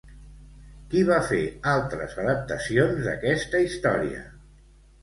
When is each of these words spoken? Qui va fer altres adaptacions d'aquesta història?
Qui 0.93 1.03
va 1.09 1.17
fer 1.27 1.43
altres 1.73 2.17
adaptacions 2.25 3.07
d'aquesta 3.11 3.65
història? 3.69 4.27